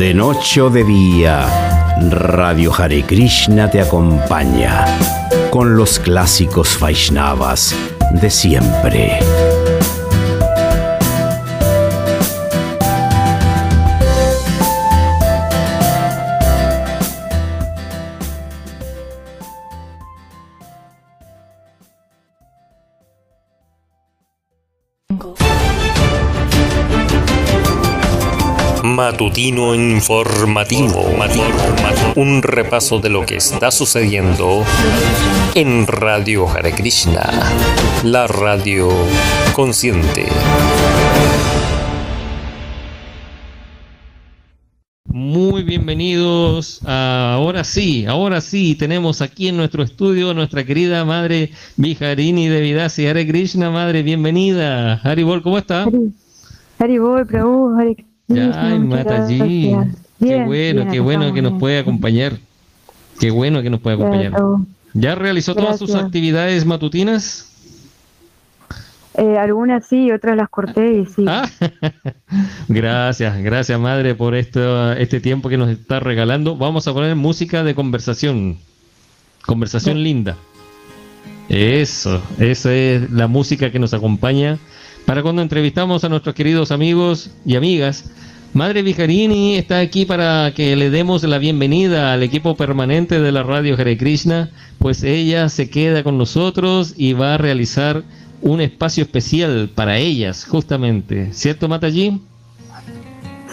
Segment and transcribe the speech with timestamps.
[0.00, 1.46] De noche o de día,
[2.08, 4.86] Radio Hare Krishna te acompaña
[5.50, 7.76] con los clásicos Vaishnavas
[8.10, 9.18] de siempre.
[29.10, 31.04] Matutino informativo.
[32.14, 34.62] Un repaso de lo que está sucediendo
[35.56, 37.28] en Radio Hare Krishna,
[38.04, 38.88] la radio
[39.52, 40.26] consciente.
[45.06, 46.80] Muy bienvenidos.
[46.86, 53.08] ahora sí, ahora sí, tenemos aquí en nuestro estudio nuestra querida madre Vijarini de Vidasi
[53.08, 53.70] Hare Krishna.
[53.70, 55.00] Madre, bienvenida.
[55.02, 55.88] Haribol, ¿cómo está?
[56.78, 59.76] Haribol, Prabhu, Hare Ay, Mataji.
[60.20, 62.38] Qué bueno, qué bueno que nos puede acompañar.
[63.18, 64.32] Qué bueno que nos puede acompañar.
[64.92, 67.46] ¿Ya realizó todas sus actividades matutinas?
[69.14, 71.24] Eh, algunas sí, otras las corté y sí.
[71.26, 71.48] Ah,
[72.68, 76.56] gracias, gracias madre por esto, este tiempo que nos está regalando.
[76.56, 78.58] Vamos a poner música de conversación.
[79.44, 80.36] Conversación linda.
[81.48, 84.58] Eso, esa es la música que nos acompaña
[85.06, 88.10] para cuando entrevistamos a nuestros queridos amigos y amigas.
[88.52, 93.44] Madre Vijarini está aquí para que le demos la bienvenida al equipo permanente de la
[93.44, 98.02] radio Hare Krishna, pues ella se queda con nosotros y va a realizar
[98.42, 101.32] un espacio especial para ellas, justamente.
[101.32, 102.20] ¿Cierto, Mataji?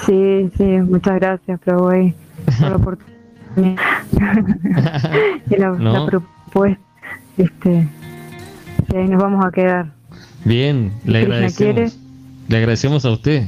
[0.06, 2.14] Sí, sí, muchas gracias, Prabhu,
[2.46, 3.18] por la oportunidad
[5.50, 6.82] y la, propuesta.
[7.38, 7.88] Este,
[8.96, 9.97] ahí nos vamos a quedar.
[10.48, 11.98] Bien, le agradecemos.
[12.48, 13.48] Le agradecemos a usted.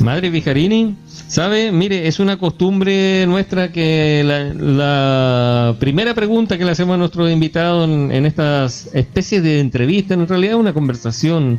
[0.00, 0.96] Madre Vijarini,
[1.28, 1.72] ¿sabe?
[1.72, 7.84] Mire, es una costumbre nuestra que la, primera pregunta que le hacemos a nuestro invitado
[7.84, 11.58] en, estas especies de entrevistas, en realidad es una conversación,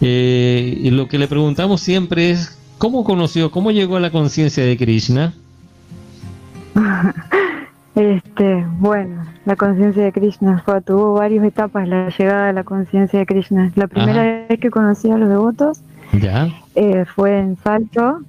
[0.00, 4.64] eh, y lo que le preguntamos siempre es, ¿cómo conoció, cómo llegó a la conciencia
[4.64, 5.34] de Krishna?
[7.94, 13.18] Este, bueno, la conciencia de Krishna fue, tuvo varias etapas la llegada de la conciencia
[13.18, 13.70] de Krishna.
[13.74, 15.82] La primera vez que conocí a los devotos
[16.74, 18.20] eh, fue en Salto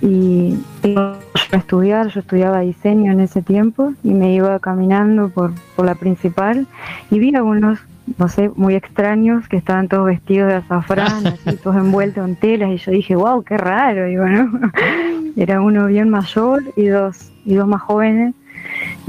[0.00, 1.18] y iba
[1.52, 5.94] a estudiar, yo estudiaba diseño en ese tiempo y me iba caminando por, por la
[5.94, 6.66] principal
[7.10, 7.80] y vi algunos,
[8.16, 12.70] no sé, muy extraños que estaban todos vestidos de azafrán, así todos envueltos en telas
[12.70, 14.50] y yo dije, wow, qué raro, digo, ¿no?
[15.36, 18.34] Era uno bien mayor y dos, y dos más jóvenes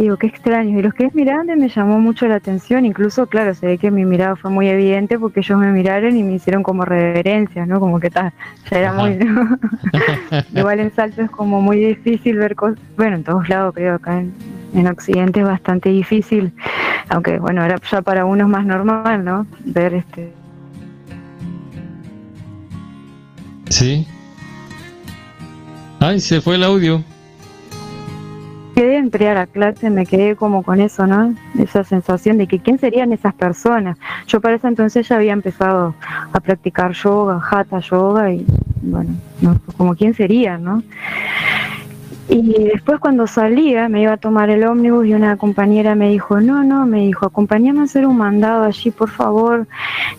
[0.04, 0.80] digo, qué extraño.
[0.80, 3.92] Y los que es mirando me llamó mucho la atención, incluso, claro, se ve que
[3.92, 7.80] mi mirada fue muy evidente porque ellos me miraron y me hicieron como reverencia, ¿no?
[7.80, 8.34] Como que está,
[8.70, 9.20] ya era muy...
[10.56, 14.20] Igual en Salto es como muy difícil ver cosas, bueno, en todos lados creo, acá
[14.20, 14.34] en,
[14.74, 16.54] en Occidente es bastante difícil,
[17.10, 19.48] aunque bueno, ahora ya para uno es más normal, ¿no?
[19.66, 20.31] Ver este...
[23.70, 24.08] Sí.
[26.00, 27.04] Ay, se fue el audio
[28.80, 31.36] quedé entre a la clase, me quedé como con eso, ¿no?
[31.60, 33.98] Esa sensación de que quién serían esas personas.
[34.26, 35.96] Yo para ese entonces ya había empezado
[36.32, 38.46] a practicar yoga, hatha yoga y
[38.82, 39.18] bueno,
[39.76, 40.82] como quién sería, ¿no?
[42.30, 46.40] Y después cuando salía me iba a tomar el ómnibus y una compañera me dijo,
[46.40, 49.68] no, no, me dijo, acompáñame a hacer un mandado allí, por favor,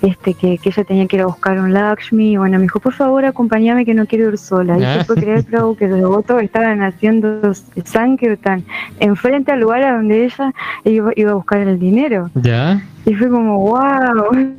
[0.03, 2.33] este, que, que ella tenía que ir a buscar un Lakshmi.
[2.33, 4.77] Y bueno, me dijo, por favor, acompáñame que no quiero ir sola.
[4.77, 7.55] Y se fue creer, que los devotos estaban haciendo
[7.85, 8.65] Sankirtan
[8.99, 10.53] enfrente al lugar a donde ella
[10.85, 12.29] iba, iba a buscar el dinero.
[12.35, 12.83] Ya.
[13.07, 14.57] Y fue como, wow.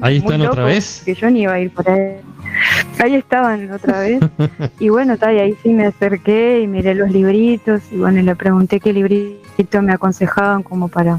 [0.00, 1.02] Ahí están otra vez.
[1.04, 2.16] Que yo ni iba a ir por ahí.
[2.98, 4.20] Ahí estaban otra vez.
[4.80, 8.80] Y bueno, y ahí sí me acerqué y miré los libritos y bueno, le pregunté
[8.80, 11.18] qué librito me aconsejaban como para...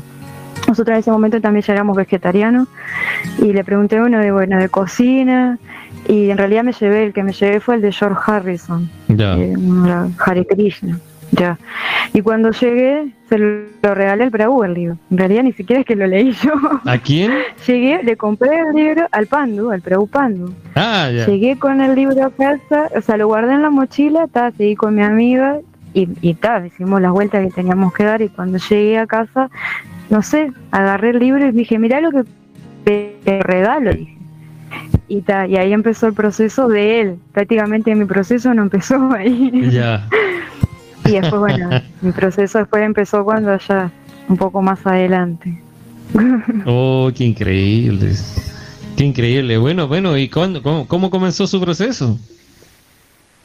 [0.68, 2.68] Nosotros en ese momento también ya éramos vegetarianos
[3.40, 5.58] y le pregunté uno de, bueno, de cocina
[6.08, 9.38] y en realidad me llevé, el que me llevé fue el de George Harrison, ya.
[9.38, 9.56] Eh,
[10.20, 11.00] Hare Krishna.
[11.32, 11.60] Ya.
[12.14, 14.98] Y cuando llegué, se lo regalé al Prabhu el libro.
[15.12, 16.54] En realidad ni siquiera es que lo leí yo.
[16.86, 17.32] ¿A quién?
[17.68, 20.54] Llegué, le compré el libro al Pandu, al Prabhu Pandu.
[20.76, 21.28] Ah, ya.
[21.28, 24.76] Llegué con el libro a casa, o sea, lo guardé en la mochila, ta, seguí
[24.76, 25.60] con mi amiga
[25.94, 29.50] y, y ta, hicimos las vueltas que teníamos que dar y cuando llegué a casa,
[30.10, 32.24] no sé, agarré el libro y dije, mira lo que
[32.84, 34.18] te regalo, dije.
[35.08, 37.16] Y, ta, y ahí empezó el proceso de él.
[37.32, 39.70] Prácticamente mi proceso no empezó ahí.
[39.72, 40.08] Ya.
[41.10, 41.70] Y después, bueno,
[42.02, 43.92] mi proceso después empezó cuando ya
[44.28, 45.62] un poco más adelante.
[46.66, 48.14] Oh, qué increíble.
[48.98, 49.58] Qué increíble.
[49.58, 52.18] Bueno, bueno, ¿y cuándo, cómo, comenzó su proceso?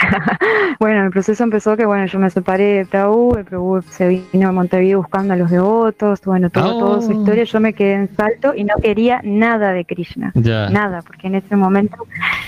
[0.81, 4.49] bueno, el proceso empezó que, bueno, yo me separé de Prabhu, el Prabhu se vino
[4.49, 7.21] a Montevideo buscando a los devotos, bueno, todo, toda su oh.
[7.21, 11.37] historia, yo me quedé en salto y no quería nada de Krishna, nada, porque en
[11.37, 11.97] ese momento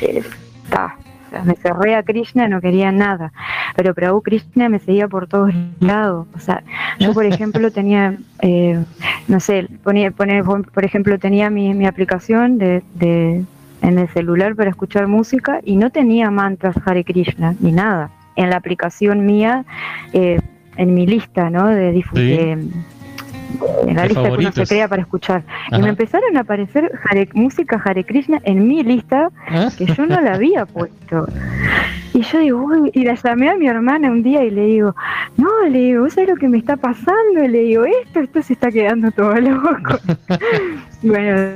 [0.01, 0.23] eh,
[1.45, 3.33] me cerré a Krishna, no quería nada,
[3.75, 6.63] pero Prabhu Krishna me seguía por todos lados, o sea,
[6.99, 8.83] yo por ejemplo tenía, eh,
[9.29, 12.83] no sé, ponía, por ejemplo tenía mi, mi aplicación de
[13.87, 18.11] en el celular para escuchar música y no tenía mantras Hare Krishna ni nada.
[18.35, 19.65] En la aplicación mía,
[20.13, 20.41] eh,
[20.77, 21.67] en mi lista, ¿no?
[21.67, 21.93] De,
[23.87, 25.43] en la lista que uno se crea para escuchar.
[25.73, 26.93] Y me empezaron a aparecer
[27.35, 29.69] música Hare Krishna en mi lista ¿Ah?
[29.77, 31.27] que yo no la había puesto.
[32.15, 34.95] Y yo digo, Uy, y la llamé a mi hermana un día y le digo,
[35.37, 37.45] no, le digo, ¿sabes lo que me está pasando?
[37.45, 39.99] Y le digo, esto, esto se está quedando todo loco.
[41.03, 41.53] bueno,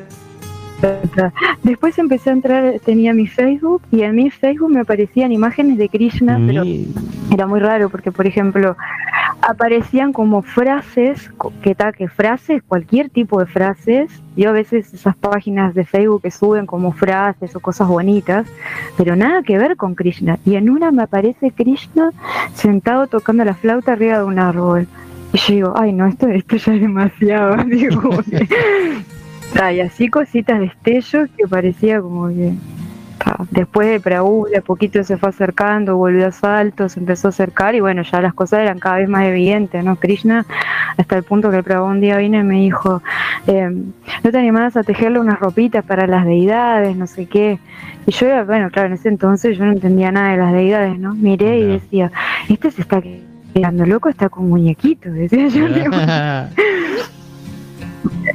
[1.62, 5.88] Después empecé a entrar, tenía mi Facebook y en mi Facebook me aparecían imágenes de
[5.88, 6.62] Krishna, pero
[7.32, 8.76] era muy raro porque, por ejemplo,
[9.42, 11.31] aparecían como frases,
[11.62, 14.10] que tal que frases, cualquier tipo de frases.
[14.37, 18.46] Yo a veces esas páginas de Facebook que suben como frases o cosas bonitas,
[18.96, 20.38] pero nada que ver con Krishna.
[20.44, 22.10] Y en una me aparece Krishna
[22.54, 24.87] sentado tocando la flauta arriba de un árbol.
[25.32, 27.56] Y yo digo, ay no, esto, esto ya es demasiado.
[27.64, 28.10] Digo,
[29.72, 32.54] y así cositas de estellos que parecía como que
[33.50, 37.31] después de Prabhu de a poquito se fue acercando, volvió a salto, se empezó a
[37.31, 39.96] acercar y bueno, ya las cosas eran cada vez más evidentes, ¿no?
[39.96, 40.46] Krishna,
[40.96, 43.02] hasta el punto que el Prabhu un día vino y me dijo,
[43.46, 47.58] eh, no te animabas a tejerle unas ropitas para las deidades, no sé qué.
[48.06, 51.14] Y yo, bueno, claro, en ese entonces yo no entendía nada de las deidades, ¿no?
[51.14, 52.11] Miré y decía,
[52.49, 53.02] este se está
[53.55, 55.66] quedando loco, está con muñequitos, decía yo.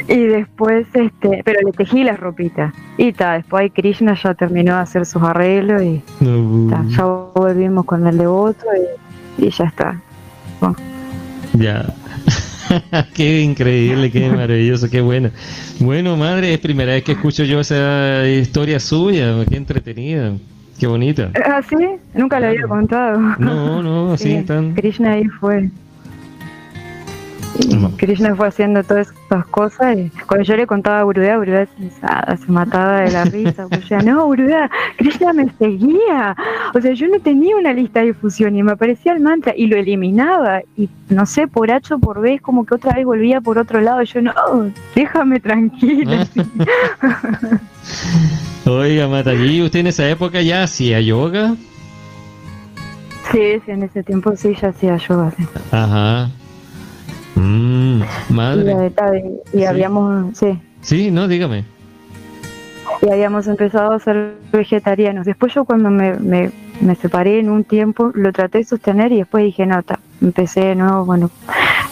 [0.08, 2.74] Y después, este, pero le tejí las ropitas.
[2.98, 8.18] Y ta, después Krishna ya terminó de hacer sus arreglos y ya volvimos con el
[8.18, 8.66] devoto
[9.38, 10.00] y, ya está.
[11.54, 11.86] Ya.
[13.16, 15.30] qué increíble, qué maravilloso, qué bueno.
[15.80, 20.34] Bueno, madre, es primera vez que escucho yo esa historia suya, qué entretenida,
[20.80, 21.32] qué bonita.
[21.46, 21.76] ¿Ah, sí?
[22.14, 23.20] Nunca la había contado.
[23.40, 24.74] No, no, así tan...
[24.74, 25.70] Krishna ahí fue.
[27.98, 32.52] Krishna fue haciendo todas estas cosas y cuando yo le contaba a Gurudev, Gurudev se,
[32.52, 33.68] mataba de la risa.
[33.70, 36.36] Pues decía, no, Gurudev, Krishna me seguía.
[36.74, 39.68] O sea, yo no tenía una lista de difusión y me aparecía el mantra y
[39.68, 40.62] lo eliminaba.
[40.76, 43.82] Y no sé, por H o por B, como que otra vez volvía por otro
[43.82, 44.02] lado.
[44.02, 44.34] Y yo, no,
[44.94, 46.28] déjame tranquila.
[48.66, 51.56] Oiga, Mataji, ¿usted en esa época ya hacía yoga?
[53.32, 55.32] Sí, sí, en ese tiempo sí, ya hacía yoga.
[55.72, 56.30] Ajá.
[57.36, 58.92] Mm, madre.
[59.54, 60.60] Y, habíamos, sí.
[60.82, 61.66] Sí, no, dígame.
[63.02, 65.26] Y habíamos empezado a ser vegetarianos.
[65.26, 66.52] Después yo cuando me, me,
[66.82, 69.82] me separé en un tiempo, lo traté de sostener y después dije, no,
[70.22, 71.30] empecé de nuevo, bueno,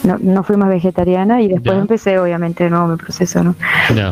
[0.02, 3.54] no, no fui más vegetariana y después empecé obviamente de nuevo mi proceso, ¿no?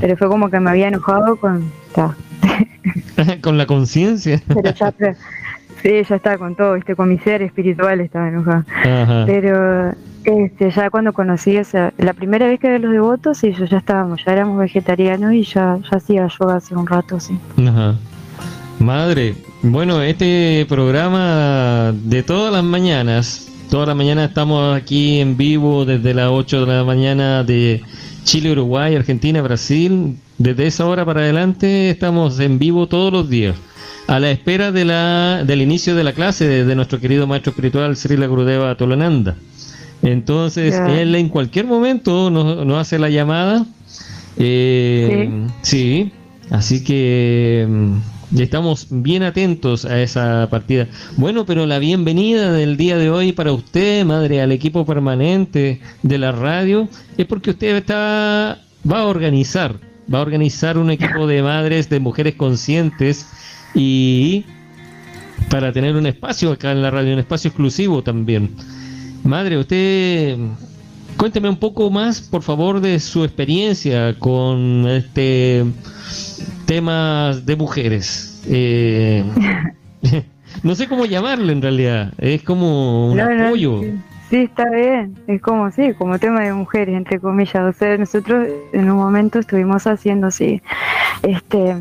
[0.01, 1.71] Pero fue como que me había enojado con...
[3.41, 4.41] con la conciencia.
[4.49, 4.93] Pero ya,
[5.83, 6.97] sí, ya está con todo, ¿viste?
[6.97, 8.65] con mi ser espiritual estaba enojado.
[9.27, 9.95] Pero
[10.25, 13.79] este, ya cuando conocí esa, la primera vez que vi los devotos, y yo ya
[13.79, 17.39] estábamos, ya éramos vegetarianos y ya, ya hacía yoga hace un rato, sí.
[17.67, 17.97] Ajá.
[18.79, 25.85] Madre, bueno, este programa de todas las mañanas, todas las mañanas estamos aquí en vivo
[25.85, 27.81] desde las 8 de la mañana de
[28.25, 30.17] Chile, Uruguay, Argentina, Brasil.
[30.39, 33.55] Desde esa hora para adelante estamos en vivo todos los días,
[34.09, 37.97] a la espera de la, del inicio de la clase de, nuestro querido maestro espiritual
[37.97, 39.37] Srila Gurudeva Tolananda.
[40.03, 43.65] Entonces, él en cualquier momento nos, hace la llamada.
[44.37, 46.11] Eh, ¿Sí?
[46.51, 50.89] así que mm, estamos bien atentos a esa partida.
[51.17, 56.19] Bueno, pero la bienvenida del día de hoy para usted, madre, al equipo permanente de
[56.19, 59.77] la radio, es porque usted está, va a organizar,
[60.13, 63.27] va a organizar un equipo de madres, de mujeres conscientes
[63.75, 64.45] y
[65.49, 68.51] para tener un espacio acá en la radio, un espacio exclusivo también.
[69.25, 70.37] Madre, usted
[71.17, 75.65] cuénteme un poco más, por favor, de su experiencia con este
[76.67, 78.43] temas de mujeres.
[78.49, 79.25] Eh,
[80.63, 83.83] no sé cómo llamarlo en realidad, es como un apoyo.
[84.29, 87.63] sí, está bien, es como, sí, como tema de mujeres, entre comillas.
[87.63, 90.61] O sea, nosotros en un momento estuvimos haciendo, sí,
[91.23, 91.77] este,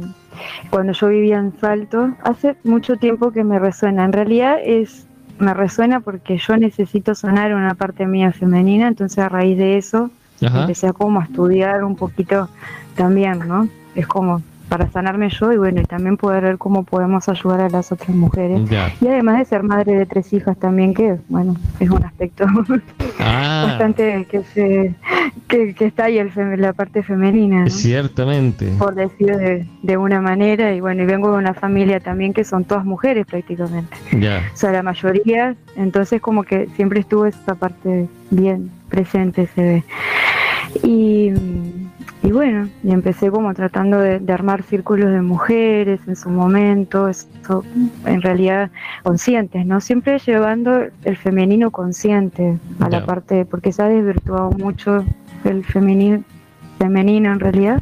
[0.70, 4.06] cuando yo vivía en Salto, hace mucho tiempo que me resuena.
[4.06, 5.08] En realidad es
[5.42, 10.10] me resuena porque yo necesito sonar una parte mía femenina, entonces a raíz de eso
[10.40, 12.50] empecé a como a estudiar un poquito
[12.96, 13.68] también, ¿no?
[13.96, 17.70] Es como para sanarme yo y bueno, y también poder ver cómo podemos ayudar a
[17.70, 18.62] las otras mujeres.
[19.02, 22.46] Y además de ser madre de tres hijas también, que bueno, es un aspecto
[23.20, 23.66] ah.
[23.68, 24.96] bastante que se
[25.50, 27.70] que, está ahí el, la parte femenina.
[27.70, 28.72] Ciertamente.
[28.80, 32.46] Por decir de, de, una manera, y bueno, y vengo de una familia también que
[32.46, 33.98] son todas mujeres prácticamente.
[34.54, 39.84] O sea, la mayoría, entonces como que siempre estuvo esa parte bien presente, se ve.
[40.82, 41.34] Y
[42.24, 47.64] y bueno, y empecé como tratando de, armar círculos de mujeres en su momento, eso,
[48.06, 48.70] en realidad
[49.04, 49.82] conscientes, ¿no?
[49.82, 55.04] Siempre llevando el femenino consciente a la parte, porque se ha desvirtuado mucho
[55.44, 56.24] el femenino,
[56.78, 57.82] femenino en realidad,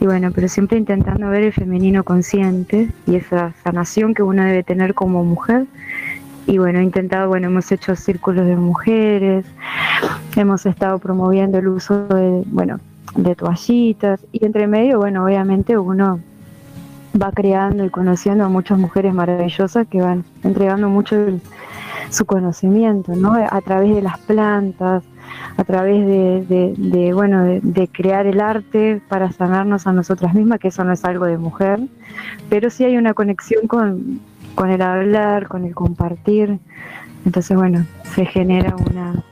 [0.00, 4.62] y bueno, pero siempre intentando ver el femenino consciente y esa sanación que uno debe
[4.62, 5.66] tener como mujer.
[6.48, 9.44] Y bueno, he intentado, bueno, hemos hecho círculos de mujeres,
[10.36, 12.78] hemos estado promoviendo el uso de, bueno,
[13.14, 16.20] de toallitas y entre medio, bueno, obviamente uno
[17.20, 21.16] va creando y conociendo a muchas mujeres maravillosas que van entregando mucho
[22.10, 23.34] su conocimiento, ¿no?
[23.34, 25.02] A través de las plantas,
[25.56, 30.68] a través de, de, bueno, de, crear el arte para sanarnos a nosotras mismas, que
[30.68, 31.80] eso no es algo de mujer,
[32.48, 34.20] pero sí hay una conexión con,
[34.54, 36.58] con el hablar, con el compartir,
[37.24, 39.22] entonces bueno, se genera una,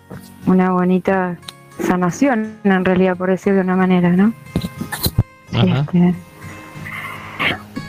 [0.46, 1.36] una bonita
[1.80, 4.32] sanación, en realidad, por decir de una manera, ¿no?
[5.52, 6.14] Este,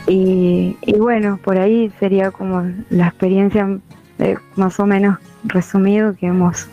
[0.06, 3.78] y, y, bueno, por ahí sería como la experiencia
[4.18, 6.68] eh, más o menos resumido que hemos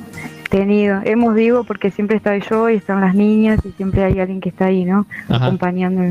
[0.50, 1.01] tenido.
[1.03, 4.50] Hemos digo porque siempre está yo y están las niñas y siempre hay alguien que
[4.50, 5.08] está ahí, ¿no?
[5.29, 6.03] Acompañando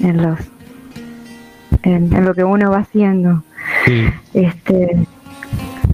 [0.00, 0.38] en, los
[1.82, 3.42] en, lo que uno va haciendo.
[4.32, 5.06] Este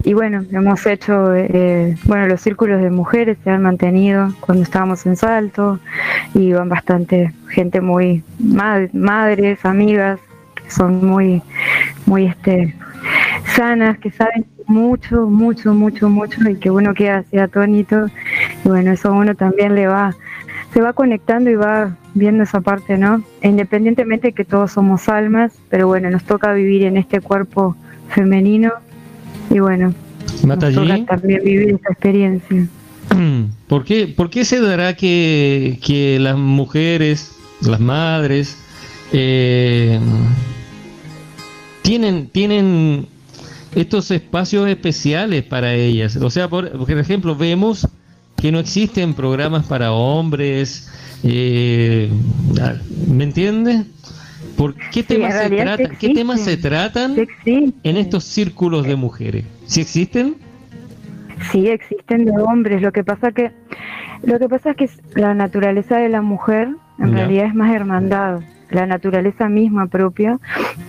[0.05, 5.03] y bueno, hemos hecho, eh, bueno, los círculos de mujeres se han mantenido cuando estábamos
[5.07, 5.79] en Salto
[6.35, 10.19] y van bastante gente muy, madres, amigas,
[10.53, 11.41] que son muy,
[12.05, 12.75] muy este,
[13.55, 18.05] sanas, que saben mucho, mucho, mucho, mucho y que uno queda así atónito
[18.63, 20.15] y bueno, eso uno también le va,
[20.71, 23.23] se va conectando y va viendo esa parte, ¿no?
[23.41, 27.75] Independientemente de que todos somos almas, pero bueno, nos toca vivir en este cuerpo
[28.09, 28.71] femenino
[29.49, 29.93] y bueno,
[31.07, 32.67] también vivir esa experiencia.
[33.67, 38.57] ¿Por qué, ¿Por qué se dará que, que las mujeres, las madres,
[39.11, 39.99] eh,
[41.81, 43.07] tienen, tienen
[43.75, 46.15] estos espacios especiales para ellas?
[46.17, 47.87] O sea, por, por ejemplo, vemos
[48.37, 50.89] que no existen programas para hombres,
[51.23, 52.09] eh,
[53.07, 53.85] ¿me entiendes?
[54.57, 59.45] ¿Por qué temas, se, trata, ¿qué temas se tratan en estos círculos de mujeres?
[59.65, 60.35] ¿Sí existen?
[61.51, 62.81] Sí, existen de hombres.
[62.81, 63.51] Lo que pasa que
[64.23, 68.41] lo que pasa es que la naturaleza de la mujer en realidad es más hermandad.
[68.71, 70.39] La naturaleza misma propia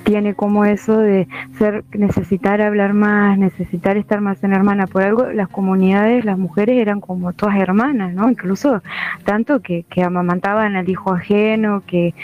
[0.04, 4.86] tiene como eso de ser necesitar hablar más, necesitar estar más en hermana.
[4.86, 8.30] Por algo las comunidades, las mujeres eran como todas hermanas, ¿no?
[8.30, 8.82] Incluso
[9.24, 12.14] tanto que, que amamantaban al hijo ajeno, que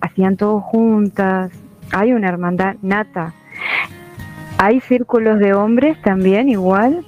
[0.00, 1.50] hacían todo juntas,
[1.92, 3.34] hay una hermandad nata.
[4.58, 7.04] Hay círculos de hombres también igual,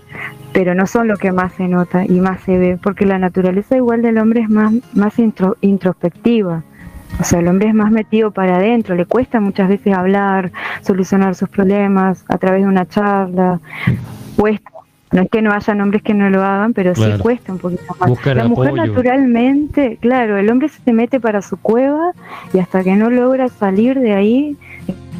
[0.52, 3.76] pero no son lo que más se nota y más se ve, porque la naturaleza
[3.76, 5.14] igual del hombre es más, más
[5.60, 6.62] introspectiva.
[7.20, 11.34] O sea, el hombre es más metido para adentro, le cuesta muchas veces hablar, solucionar
[11.34, 13.60] sus problemas a través de una charla,
[14.36, 14.71] cuesta
[15.12, 17.94] no es que no haya hombres que no lo hagan, pero sí cuesta un poquito
[17.98, 18.26] más.
[18.34, 22.12] la mujer naturalmente, claro, el hombre se mete para su cueva
[22.52, 24.56] y hasta que no logra salir de ahí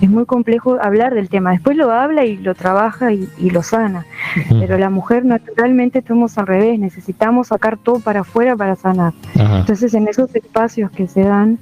[0.01, 1.53] es muy complejo hablar del tema.
[1.53, 4.05] Después lo habla y lo trabaja y, lo sana.
[4.49, 9.13] Pero la mujer naturalmente estamos al revés, necesitamos sacar todo para afuera para sanar.
[9.35, 11.59] Entonces en esos espacios que se dan,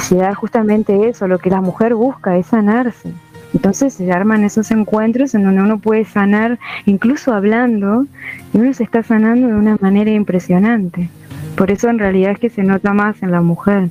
[0.00, 3.12] se da justamente eso, lo que la mujer busca es sanarse.
[3.54, 8.04] Entonces se arman esos encuentros en donde uno puede sanar, incluso hablando,
[8.52, 11.08] y uno se está sanando de una manera impresionante.
[11.56, 13.90] Por eso en realidad es que se nota más en la mujer.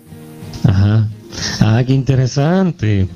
[0.67, 1.07] Ajá.
[1.61, 3.07] Ah, qué interesante.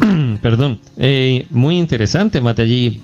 [0.42, 0.80] Perdón.
[0.96, 3.02] Eh, muy interesante, Matallí.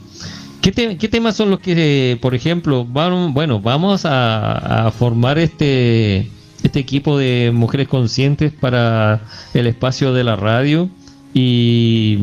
[0.63, 6.31] ¿Qué, ¿Qué, temas son los que, por ejemplo, van, bueno, vamos a, a formar este,
[6.63, 9.23] este equipo de mujeres conscientes para
[9.55, 10.91] el espacio de la radio?
[11.33, 12.19] Y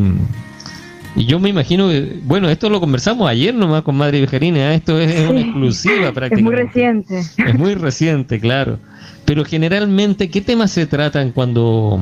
[1.18, 4.76] y yo me imagino que, bueno, esto lo conversamos ayer nomás con Madre Bejarina, ¿eh?
[4.76, 6.38] esto es, una exclusiva prácticamente.
[6.38, 7.20] Es muy reciente.
[7.20, 8.78] Es muy reciente, claro.
[9.26, 12.00] Pero generalmente, ¿qué temas se tratan cuando,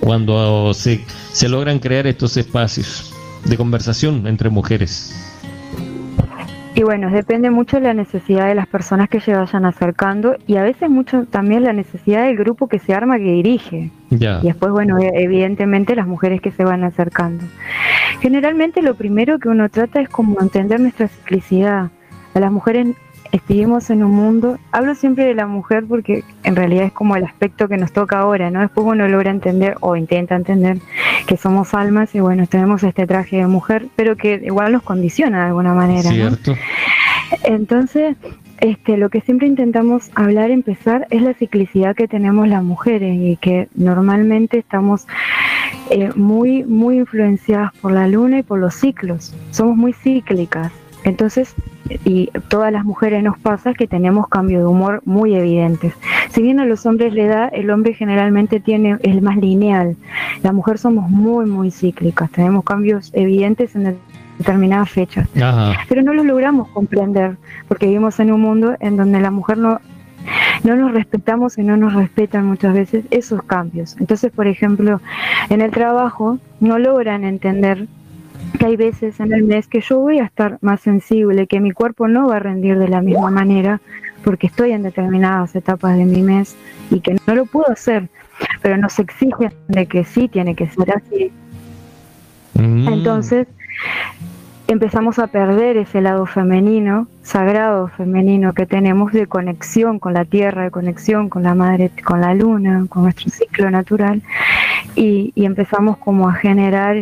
[0.00, 3.12] cuando se, se logran crear estos espacios
[3.44, 5.31] de conversación entre mujeres?
[6.74, 10.56] Y bueno, depende mucho de la necesidad de las personas que se vayan acercando y
[10.56, 13.90] a veces mucho también la necesidad del grupo que se arma que dirige.
[14.10, 17.44] Y después, bueno, e-, evidentemente las mujeres que se van acercando.
[18.20, 21.90] Generalmente lo primero que uno trata es como entender nuestra ciclicidad.
[22.34, 22.88] A las mujeres
[23.52, 27.24] vivimos en un mundo, hablo siempre de la mujer porque en realidad es como el
[27.24, 28.60] aspecto que nos toca ahora, ¿no?
[28.60, 30.78] Después uno logra entender o intenta entender
[31.26, 35.42] que somos almas y bueno, tenemos este traje de mujer, pero que igual nos condiciona
[35.42, 36.10] de alguna manera.
[36.10, 36.54] Cierto.
[37.44, 38.16] Entonces,
[38.60, 43.36] este, lo que siempre intentamos hablar, empezar, es la ciclicidad que tenemos las mujeres y
[43.36, 45.06] que normalmente estamos
[45.90, 49.34] eh, muy, muy influenciadas por la luna y por los ciclos.
[49.50, 50.72] Somos muy cíclicas.
[51.04, 51.54] Entonces,
[52.04, 55.94] y todas las mujeres nos pasa que tenemos cambios de humor muy evidentes.
[56.30, 59.96] Si bien a los hombres le da, el hombre generalmente tiene es más lineal.
[60.42, 62.30] La mujer somos muy, muy cíclicas.
[62.30, 63.98] Tenemos cambios evidentes en
[64.38, 65.28] determinadas fechas.
[65.88, 67.36] Pero no los logramos comprender
[67.68, 69.80] porque vivimos en un mundo en donde la mujer no
[70.62, 73.96] no nos respetamos y no nos respetan muchas veces esos cambios.
[73.98, 75.00] Entonces, por ejemplo,
[75.48, 77.88] en el trabajo no logran entender
[78.58, 81.72] que hay veces en el mes que yo voy a estar más sensible, que mi
[81.72, 83.80] cuerpo no va a rendir de la misma manera
[84.22, 86.56] porque estoy en determinadas etapas de mi mes
[86.90, 88.08] y que no lo puedo hacer,
[88.60, 91.32] pero nos exigen de que sí tiene que ser así.
[92.54, 92.88] Mm.
[92.88, 93.48] Entonces
[94.68, 100.64] empezamos a perder ese lado femenino, sagrado femenino que tenemos de conexión con la tierra,
[100.64, 104.22] de conexión con la madre, con la luna, con nuestro ciclo natural
[104.94, 106.96] y, empezamos como a generar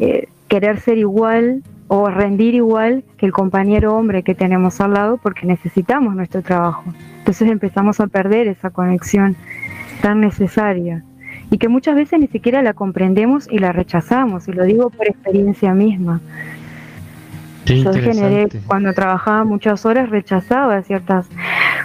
[0.00, 5.18] eh, querer ser igual o rendir igual que el compañero hombre que tenemos al lado
[5.18, 6.84] porque necesitamos nuestro trabajo.
[7.18, 9.36] Entonces empezamos a perder esa conexión
[10.02, 11.02] tan necesaria
[11.50, 15.06] y que muchas veces ni siquiera la comprendemos y la rechazamos, y lo digo por
[15.06, 16.20] experiencia misma.
[17.64, 21.28] Yo generé, cuando trabajaba muchas horas, rechazaba ciertas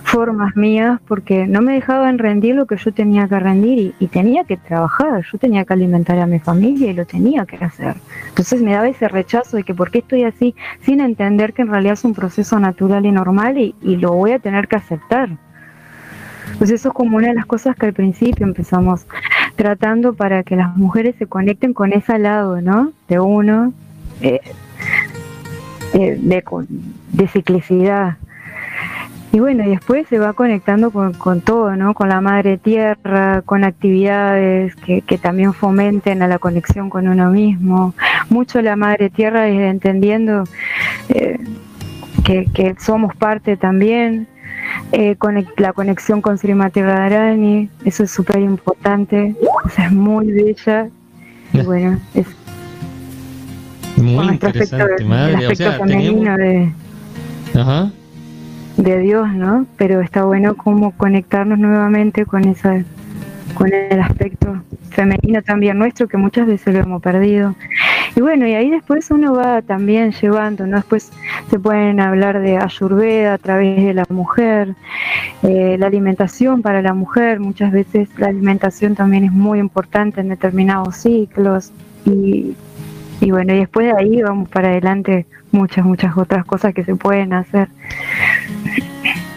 [0.03, 4.43] formas mías porque no me dejaban rendir lo que yo tenía que rendir y, tenía
[4.43, 7.95] que trabajar, yo tenía que alimentar a mi familia y lo tenía que hacer.
[8.29, 11.69] Entonces me daba ese rechazo de que por qué estoy así sin entender que en
[11.69, 15.29] realidad es un proceso natural y normal y, lo voy a tener que aceptar.
[16.57, 19.05] Pues eso es como una de las cosas que al principio empezamos
[19.55, 22.91] tratando para que las mujeres se conecten con ese lado, ¿no?
[23.07, 23.73] De uno,
[24.21, 24.41] eh,
[25.93, 26.43] eh, de,
[27.13, 28.17] de ciclicidad.
[29.33, 31.95] Y bueno, y después se va conectando con, todo, ¿no?
[31.95, 37.95] Con la madre tierra, con actividades que, también fomenten a la conexión con uno mismo.
[38.29, 40.43] Mucho la madre tierra es entendiendo
[41.09, 41.39] eh,
[42.23, 44.27] que, somos parte también.
[44.91, 49.35] Eh, con la conexión con Srimati Radharani, eso es súper importante,
[49.77, 50.89] es muy bella.
[51.53, 52.27] Y bueno, es
[53.97, 55.47] muy interesante, madre.
[55.47, 56.71] o sea, de,
[58.77, 59.65] de Dios, ¿no?
[59.77, 62.83] Pero está bueno como conectarnos nuevamente con esa
[63.53, 67.55] con el aspecto femenino también nuestro que muchas veces lo hemos perdido.
[68.15, 70.77] Y bueno, y ahí después uno va también llevando, ¿no?
[70.77, 71.11] Después
[71.49, 74.75] se pueden hablar de Ayurveda a través de la mujer,
[75.43, 80.29] eh, la alimentación para la mujer, muchas veces la alimentación también es muy importante en
[80.29, 81.71] determinados ciclos
[82.05, 82.55] y
[83.23, 86.95] y bueno, y después de ahí vamos para adelante muchas, muchas otras cosas que se
[86.95, 87.69] pueden hacer.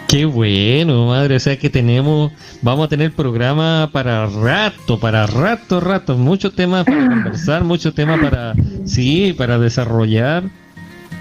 [0.07, 1.35] Qué bueno, madre.
[1.35, 6.17] O sea que tenemos, vamos a tener programa para rato, para rato, rato.
[6.17, 8.53] Muchos temas para conversar, muchos temas para,
[8.85, 10.43] sí, para desarrollar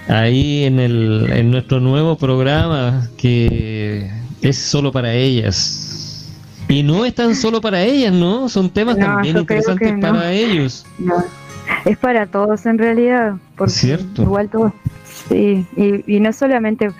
[0.09, 4.11] ahí en, el, en nuestro nuevo programa que
[4.43, 6.33] es solo para ellas.
[6.69, 8.49] Y no es tan solo para ellas, ¿no?
[8.49, 10.85] Son temas también interesantes para ellos
[11.85, 13.35] es para todos en realidad.
[13.57, 14.23] Porque Cierto.
[14.23, 14.73] Igual todos,
[15.29, 16.91] sí, y, no solamente,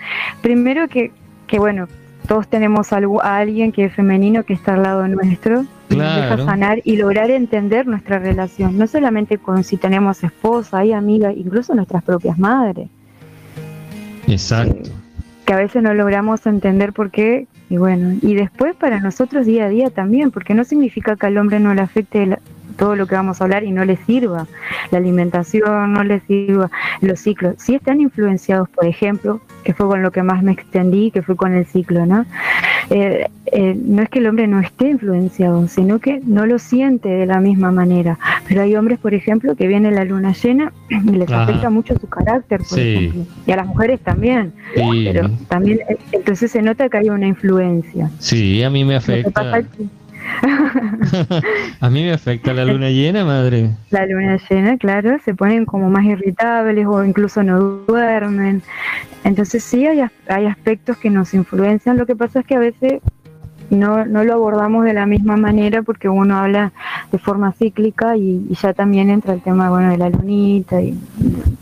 [0.41, 1.11] primero que,
[1.47, 1.87] que bueno,
[2.27, 6.15] todos tenemos algo, a alguien que es femenino que está al lado nuestro y nos
[6.15, 11.31] deja sanar y lograr entender nuestra relación, no solamente con si tenemos esposa y amiga,
[11.31, 12.89] incluso nuestras propias madres.
[14.27, 14.89] Exacto.
[15.45, 19.65] que a veces no logramos entender por qué, y bueno, y después para nosotros día
[19.65, 22.37] a día también, porque no significa que al hombre no le afecte
[22.77, 24.47] todo lo que vamos a hablar y no les sirva
[24.91, 26.69] la alimentación, no les sirva
[27.01, 27.55] los ciclos.
[27.57, 31.35] Si están influenciados, por ejemplo, que fue con lo que más me extendí, que fue
[31.35, 32.25] con el ciclo, ¿no?
[32.89, 37.09] Eh, eh, no es que el hombre no esté influenciado, sino que no lo siente
[37.09, 38.17] de la misma manera.
[38.47, 42.07] Pero hay hombres, por ejemplo, que viene la luna llena y les afecta mucho su
[42.07, 43.25] carácter, por ejemplo.
[43.45, 44.53] Y a las mujeres también.
[44.73, 48.09] Pero también, eh, entonces se nota que hay una influencia.
[48.19, 49.63] Sí, a mí me afecta.
[51.79, 53.71] a mí me afecta la luna llena, madre.
[53.89, 58.61] La luna llena, claro, se ponen como más irritables o incluso no duermen.
[59.23, 61.97] Entonces sí hay, hay aspectos que nos influencian.
[61.97, 63.01] Lo que pasa es que a veces
[63.69, 66.71] no, no lo abordamos de la misma manera porque uno habla
[67.11, 70.97] de forma cíclica y, ya también entra el tema bueno de la lunita y,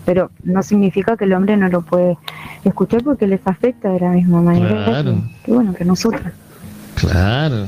[0.06, 2.17] pero no significa que el hombre no lo puede
[2.63, 5.04] escuchar porque les afecta de la misma manera
[5.43, 6.21] que, bueno que nosotros
[6.95, 7.65] claro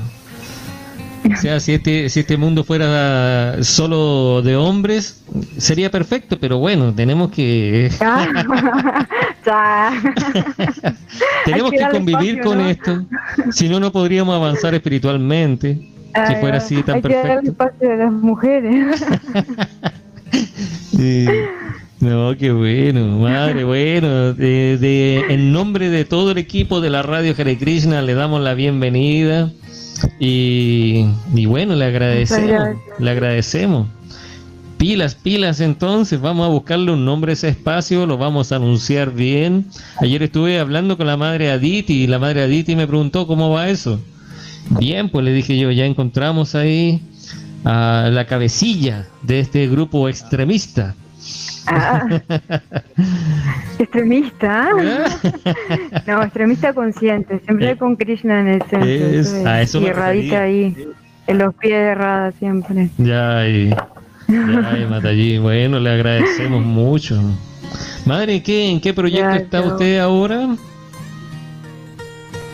[1.38, 5.21] o sea, si este, si este mundo fuera solo de hombres,
[5.58, 7.91] sería perfecto, pero bueno, tenemos que...
[11.45, 13.06] tenemos que, convivir con esto,
[13.52, 15.91] si no, no podríamos avanzar espiritualmente,
[16.28, 17.32] si fuera así tan perfecto.
[17.32, 19.06] hay Que espacio de las mujeres.
[22.00, 24.34] No, qué bueno, madre, bueno.
[24.34, 28.54] De, en nombre de todo el equipo de la radio Hare Krishna le damos la
[28.54, 29.52] bienvenida
[30.19, 31.05] y,
[31.45, 33.88] bueno, le agradecemos, le agradecemos.
[34.77, 39.12] Pilas, pilas entonces, vamos a buscarle un nombre a ese espacio, lo vamos a anunciar
[39.12, 39.65] bien.
[39.99, 43.69] Ayer estuve hablando con la madre Aditi y la madre Aditi me preguntó cómo va
[43.69, 43.99] eso.
[44.79, 47.01] Bien, pues le dije yo, ya encontramos ahí
[47.63, 50.93] a la cabecilla de este grupo extremista.
[51.67, 52.08] Ah,
[53.80, 54.69] extremista.
[56.08, 58.89] no, extremista consciente, siempre eh, con Krishna en el centro.
[58.89, 60.75] Es, y radita ahí,
[61.27, 62.89] en los pies de Rada siempre.
[62.97, 63.69] Ya, y,
[64.27, 65.38] ya, Matallí.
[65.38, 67.21] Bueno, le agradecemos mucho.
[68.06, 70.56] Madre, ¿qué, ¿en qué proyecto está usted ahora?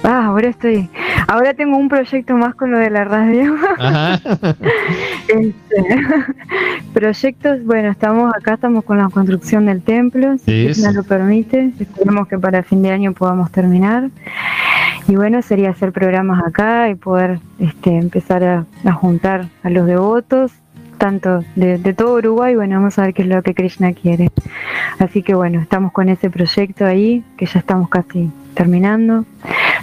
[0.03, 0.89] Ah, ahora estoy.
[1.27, 3.55] Ahora tengo un proyecto más con lo de la radio.
[5.25, 5.85] Este,
[6.93, 11.71] proyectos, bueno, estamos acá, estamos con la construcción del templo, si nos lo permite.
[11.79, 14.09] Esperemos que para fin de año podamos terminar.
[15.07, 20.51] Y bueno, sería hacer programas acá y poder este, empezar a, juntar a los devotos,
[20.97, 22.55] tanto de, de, todo Uruguay.
[22.55, 24.29] Bueno, vamos a ver qué es lo que Krishna quiere.
[24.99, 29.25] Así que bueno, estamos con ese proyecto ahí, que ya estamos casi terminando.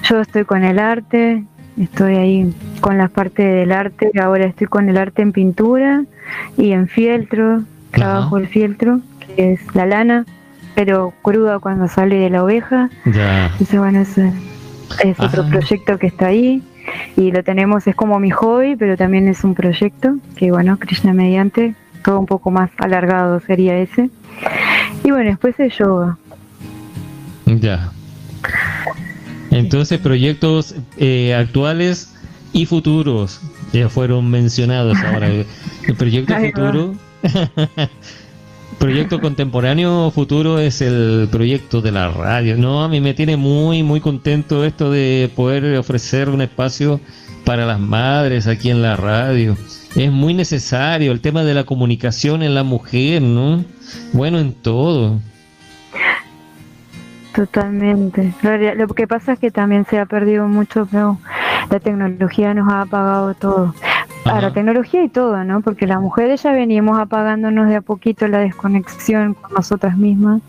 [0.04, 1.44] Yo estoy con el arte,
[1.78, 6.04] estoy ahí con la parte del arte, ahora estoy con el arte en pintura
[6.56, 10.26] y en fieltro, trabajo el fieltro, que es la lana,
[10.74, 12.90] pero cruda cuando sale de la oveja.
[13.04, 13.52] Ya.
[13.72, 16.62] bueno, es, es otro proyecto que está ahí
[17.16, 21.12] y lo tenemos, es como mi hobby, pero también es un proyecto que, bueno, Krishna
[21.12, 24.10] mediante, todo un poco más alargado sería ese.
[25.04, 26.16] Y bueno, después el yoga.
[27.46, 27.92] Ya.
[29.50, 32.14] Entonces, proyectos eh, actuales
[32.52, 33.40] y futuros
[33.72, 35.28] ya fueron mencionados ahora.
[35.28, 36.94] El proyecto futuro,
[38.78, 42.56] proyecto contemporáneo futuro es el proyecto de la radio.
[42.56, 47.00] No, a mí me tiene muy, muy contento esto de poder ofrecer un espacio
[47.44, 49.56] para las madres aquí en la radio.
[49.96, 53.64] Es muy necesario el tema de la comunicación en la mujer, ¿no?
[54.12, 55.20] Bueno, en todo.
[57.34, 58.34] Totalmente.
[58.76, 61.18] Lo que pasa es que también se ha perdido mucho, pero
[61.70, 63.74] la tecnología nos ha apagado todo.
[64.24, 65.60] A la tecnología y todo, ¿no?
[65.60, 70.42] Porque las mujeres ya veníamos apagándonos de a poquito la desconexión con nosotras mismas.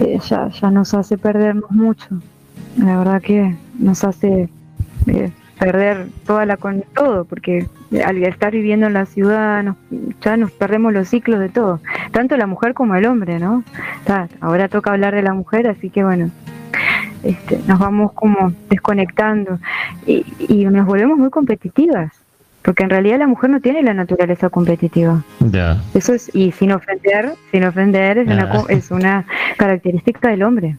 [0.00, 2.08] Eh, ya, ya nos hace perdernos mucho.
[2.76, 4.48] La verdad que nos hace
[5.06, 7.68] eh, perder toda la con todo, porque
[8.02, 9.74] al estar viviendo en la ciudad
[10.20, 11.80] ya nos perdemos los ciclos de todo,
[12.12, 13.64] tanto la mujer como el hombre, ¿no?
[14.40, 16.30] ahora toca hablar de la mujer, así que bueno,
[17.22, 19.58] este, nos vamos como desconectando
[20.06, 22.12] y, y nos volvemos muy competitivas,
[22.64, 25.22] porque en realidad la mujer no tiene la naturaleza competitiva.
[25.92, 29.26] Eso es, y sin ofender, sin ofender, es, una, es una
[29.58, 30.76] característica del hombre.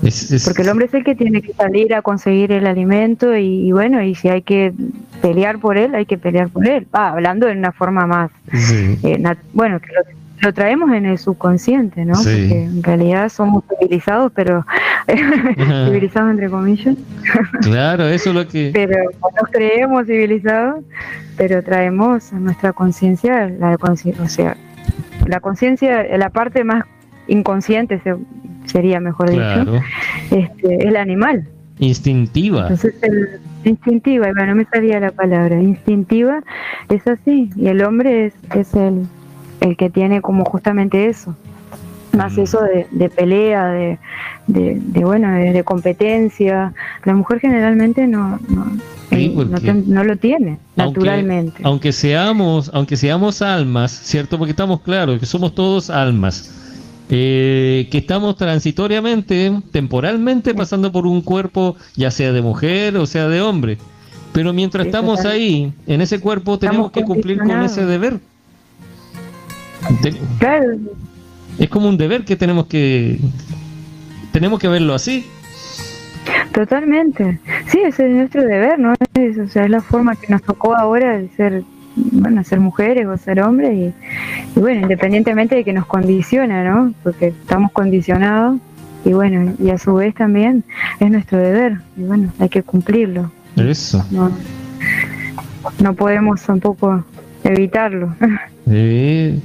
[0.00, 4.02] Porque el hombre es el que tiene que salir a conseguir el alimento y, bueno,
[4.02, 4.72] y si hay que
[5.22, 6.86] pelear por él, hay que pelear por él.
[6.92, 8.30] Ah, hablando de una forma más,
[9.02, 9.88] eh, bueno, que
[10.40, 12.14] lo, traemos en el subconsciente, ¿no?
[12.14, 14.64] Porque en realidad somos civilizados, pero
[15.86, 16.96] civilizados entre comillas.
[17.62, 18.70] Claro, eso es lo que...
[18.72, 20.84] pero nos creemos civilizados,
[21.36, 24.56] pero traemos a nuestra conciencia, la conciencia, o sea,
[25.26, 26.84] la conciencia, la parte más
[27.28, 28.00] inconsciente
[28.66, 29.82] sería mejor dicho,
[30.30, 31.46] este, el animal.
[31.78, 32.62] Instintiva.
[32.62, 36.42] Entonces, el, instintiva, bueno, no me salía la palabra, instintiva
[36.88, 39.06] es así, y el hombre es, es el,
[39.60, 41.36] el que tiene como justamente eso,
[42.12, 42.40] más mm.
[42.40, 43.98] eso de, de pelea, de,
[44.46, 46.72] de, bueno, de, competencia.
[47.04, 48.66] La mujer generalmente no, no,
[49.10, 49.34] eh,
[49.86, 51.60] no, lo tiene naturalmente.
[51.64, 56.65] Aunque seamos, aunque seamos almas, cierto, porque estamos claros que somos todos almas
[57.08, 63.28] eh, que estamos transitoriamente, temporalmente, pasando por un cuerpo, ya sea de mujer o sea
[63.28, 63.78] de hombre.
[64.32, 68.18] Pero mientras estamos ahí, en ese cuerpo, tenemos que cumplir con ese deber.
[71.58, 73.18] Es como un deber que tenemos que
[74.32, 75.24] tenemos que verlo así.
[76.52, 77.40] Totalmente.
[77.68, 78.94] Sí, ese es nuestro deber, ¿no?
[79.14, 81.62] Es, o sea, es la forma que nos tocó ahora de ser,
[81.96, 83.92] bueno, ser mujeres o ser hombres
[84.54, 86.92] y, bueno, independientemente de que nos condiciona, ¿no?
[87.02, 88.58] Porque estamos condicionados
[89.04, 90.64] y bueno, y a su vez también
[91.00, 93.30] es nuestro deber y bueno, hay que cumplirlo.
[93.56, 94.04] Eso.
[94.10, 94.30] No,
[95.80, 97.04] no podemos tampoco
[97.44, 98.14] evitarlo.
[98.68, 99.40] Sí.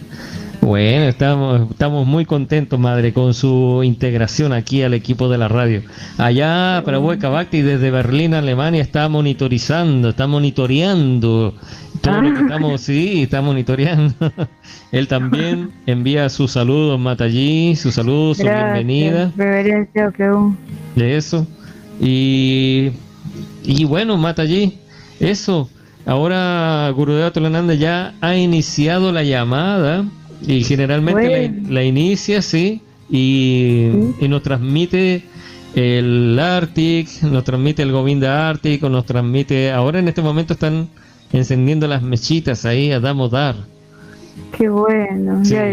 [0.62, 5.82] Bueno, estamos, estamos muy contentos, madre, con su integración aquí al equipo de la radio.
[6.20, 11.56] Allá, para Hueca Bacti, desde Berlín, Alemania, está monitorizando, está monitoreando
[12.02, 12.42] todo lo que ah.
[12.44, 14.14] estamos, sí, está monitoreando.
[14.92, 19.32] Él también envía sus saludos, Matallí, sus saludos, su bienvenida.
[20.96, 21.48] De eso.
[22.00, 22.92] Y,
[23.64, 24.80] y bueno, Matallí,
[25.20, 25.70] eso.
[26.06, 30.06] Ahora Gurudeva Tolananda ya ha iniciado la llamada
[30.46, 33.90] y generalmente la, inicia, sí, y,
[34.28, 35.24] nos transmite
[35.76, 39.72] el Arctic, nos transmite el Govinda Arctic, o nos transmite.
[39.72, 40.90] Ahora en este momento están
[41.34, 43.56] encendiendo las mechitas ahí a Damodar.
[44.58, 45.64] Qué bueno, ya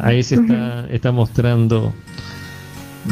[0.00, 1.92] Ahí se está, está mostrando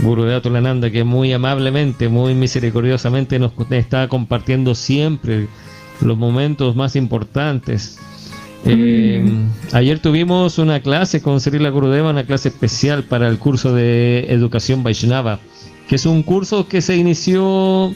[0.03, 5.49] Gurudeva Tulananda que muy amablemente, muy misericordiosamente nos está compartiendo siempre
[6.01, 7.99] los momentos más importantes.
[8.65, 9.25] Eh,
[9.73, 14.83] ayer tuvimos una clase con Cirila Gurudeva, una clase especial para el curso de Educación
[14.83, 15.41] Vaishnava,
[15.89, 17.95] que es un curso que se inició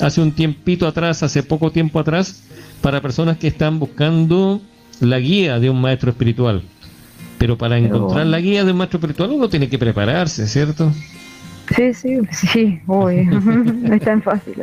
[0.00, 2.42] hace un tiempito atrás, hace poco tiempo atrás,
[2.80, 4.60] para personas que están buscando
[5.00, 6.62] la guía de un maestro espiritual.
[7.38, 10.92] Pero para encontrar la guía de un maestro espiritual uno tiene que prepararse, ¿cierto?
[11.74, 13.24] Sí, sí, sí, obvio.
[13.40, 14.54] no es tan fácil.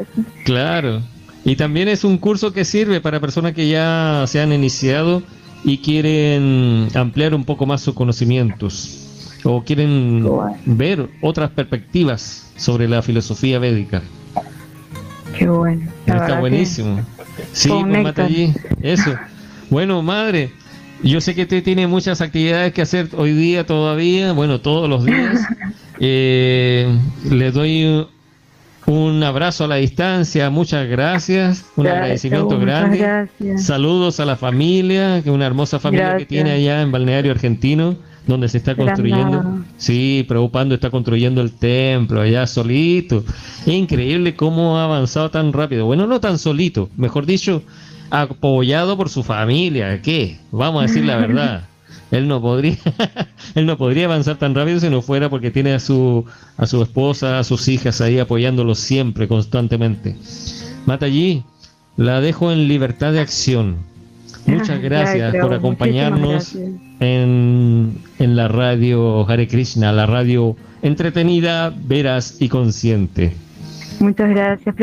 [0.46, 1.02] Claro.
[1.46, 5.22] Y también es un curso que sirve para personas que ya se han iniciado
[5.64, 9.00] y quieren ampliar un poco más sus conocimientos
[9.44, 10.26] o quieren
[10.66, 14.02] ver otras perspectivas sobre la filosofía védica.
[15.38, 15.90] Qué bueno.
[16.06, 17.02] Está buenísimo.
[17.52, 18.54] Sí, pues allí.
[18.82, 19.16] Eso.
[19.70, 20.52] Bueno, madre,
[21.04, 25.06] yo sé que usted tiene muchas actividades que hacer hoy día todavía, bueno, todos los
[25.06, 25.42] días.
[26.06, 26.92] Eh,
[27.30, 28.08] le doy
[28.88, 33.30] un abrazo a la distancia, muchas gracias, un agradecimiento grande.
[33.58, 37.96] Saludos a la familia, que una hermosa familia que tiene allá en Balneario Argentino,
[38.28, 39.64] donde se está construyendo.
[39.78, 43.24] Sí, preocupando, está construyendo el templo allá solito.
[43.66, 45.86] Increíble cómo ha avanzado tan rápido.
[45.86, 47.64] Bueno, no tan solito, mejor dicho,
[48.10, 50.02] apoyado por su familia.
[50.02, 50.40] ¿Qué?
[50.52, 51.68] Vamos a decir la verdad.
[52.12, 52.78] él no podría
[53.56, 56.26] él no podría avanzar tan rápido si no fuera porque tiene a su
[56.58, 60.16] a su esposa, a sus hijas ahí apoyándolo siempre, constantemente.
[60.86, 61.44] Matallí,
[61.98, 63.93] la dejo en libertad de acción.
[64.46, 66.56] Muchas gracias por acompañarnos
[67.00, 73.34] En, en la radio Hare Krishna, la radio entretenida, veraz y consciente.
[74.00, 74.76] Muchas gracias,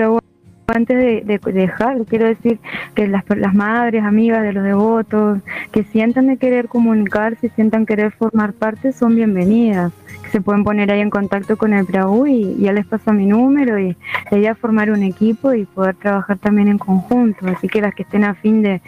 [0.66, 2.58] antes de, dejar, quiero decir
[2.94, 5.40] que las, las madres, amigas de los devotos,
[5.72, 9.92] que sientan de querer comunicarse, sientan querer formar parte, son bienvenidas.
[10.32, 13.78] Se pueden poner ahí en contacto con el Prabhu y ya les paso mi número
[13.78, 13.96] y
[14.30, 17.46] la formar un equipo y poder trabajar también en conjunto.
[17.46, 18.80] Así que las que estén a fin de,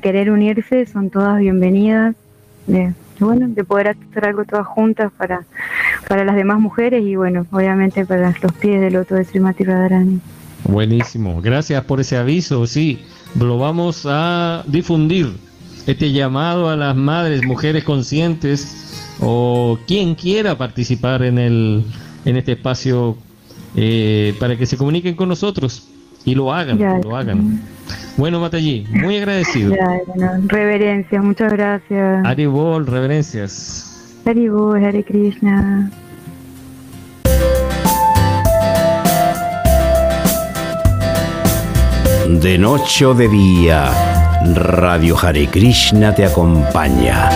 [0.00, 2.14] querer unirse son todas bienvenidas.
[2.66, 5.44] De, bueno, de poder hacer algo todas juntas para,
[6.06, 10.20] para las demás mujeres y bueno, obviamente para los pies del otro de Srimati Radharani.
[10.64, 12.66] Buenísimo, gracias por ese aviso.
[12.66, 13.04] Sí,
[13.38, 15.32] lo vamos a difundir.
[15.86, 18.87] Este llamado a las madres, mujeres conscientes
[19.20, 21.84] o quien quiera participar en, el,
[22.24, 23.16] en este espacio
[23.76, 25.88] eh, para que se comuniquen con nosotros
[26.24, 27.60] y lo hagan, lo hagan.
[28.16, 29.74] Bueno, Matallí, muy agradecido.
[30.46, 32.24] reverencias, muchas gracias.
[32.26, 34.20] Aribol, reverencias.
[34.26, 35.90] Aribol, Hare Krishna.
[42.28, 43.90] De noche o de día,
[44.54, 47.30] Radio Hare Krishna te acompaña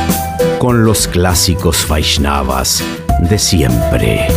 [0.62, 2.84] con los clásicos Vaishnavas
[3.18, 4.28] de siempre.